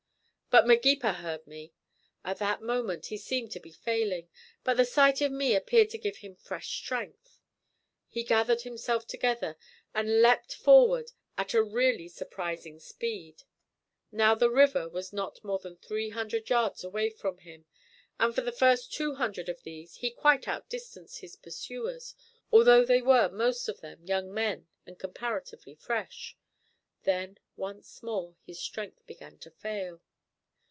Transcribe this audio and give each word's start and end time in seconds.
But 0.53 0.67
Magepa 0.67 1.13
heard 1.13 1.47
me. 1.47 1.71
At 2.25 2.39
that 2.39 2.61
moment 2.61 3.05
he 3.05 3.15
seemed 3.17 3.51
to 3.51 3.59
be 3.61 3.71
failing, 3.71 4.27
but 4.65 4.75
the 4.75 4.83
sight 4.83 5.21
of 5.21 5.31
me 5.31 5.55
appeared 5.55 5.89
to 5.91 5.97
give 5.97 6.17
him 6.17 6.35
fresh 6.35 6.67
strength. 6.75 7.39
He 8.09 8.25
gathered 8.25 8.63
himself 8.63 9.07
together 9.07 9.57
and 9.95 10.21
leapt 10.21 10.53
forward 10.53 11.13
at 11.37 11.53
a 11.53 11.63
really 11.63 12.09
surprising 12.09 12.81
speed. 12.81 13.43
Now 14.11 14.35
the 14.35 14.49
river 14.49 14.89
was 14.89 15.13
not 15.13 15.41
more 15.41 15.57
than 15.59 15.77
three 15.77 16.09
hundred 16.09 16.49
yards 16.49 16.83
away 16.83 17.11
from 17.11 17.37
him, 17.37 17.63
and 18.19 18.35
for 18.35 18.41
the 18.41 18.51
first 18.51 18.91
two 18.91 19.15
hundred 19.15 19.47
of 19.47 19.63
these 19.63 19.95
he 19.95 20.11
quite 20.11 20.49
outdistanced 20.49 21.21
his 21.21 21.37
pursuers, 21.37 22.13
although 22.51 22.83
they 22.83 23.01
were 23.01 23.29
most 23.29 23.69
of 23.69 23.79
them 23.79 24.03
young 24.03 24.33
men 24.33 24.67
and 24.85 24.99
comparatively 24.99 25.75
fresh. 25.75 26.35
Then 27.03 27.37
once 27.55 28.03
more 28.03 28.35
his 28.45 28.59
strength 28.59 29.07
began 29.07 29.37
to 29.39 29.49
fail. 29.51 30.01